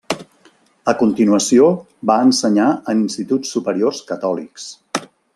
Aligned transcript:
A 0.91 0.95
continuació 1.01 1.67
va 2.11 2.15
ensenyar 2.29 2.69
en 2.93 3.03
instituts 3.07 3.51
superiors 3.57 4.01
Catòlics. 4.13 4.67